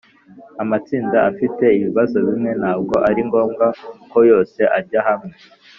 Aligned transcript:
Amatsinda 0.63 1.17
afite 1.29 1.65
ibibazo 1.77 2.15
bimwe 2.27 2.51
ntabwo 2.59 2.95
ari 3.09 3.21
ngombwa 3.27 3.65
ko 4.11 4.19
yose 4.31 4.61
ajya 4.79 5.01
hamwe 5.09 5.33